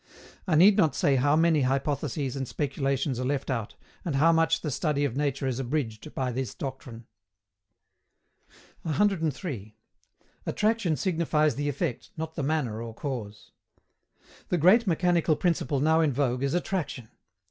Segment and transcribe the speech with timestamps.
[0.47, 4.61] I need not say how many hypotheses and speculations are left out, and how much
[4.61, 7.05] the study of nature is abridged by this doctrine.
[8.81, 9.75] 103.
[10.47, 13.51] ATTRACTION SIGNIFIES THE EFFECT, NOT THE MANNER OR CAUSE.
[14.49, 17.09] The great mechanical principle now in vogue is attraction.